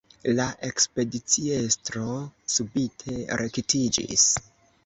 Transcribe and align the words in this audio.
La 0.37 0.45
ekspediciestro 0.67 2.07
subite 2.57 3.21
rektiĝis. 3.45 4.27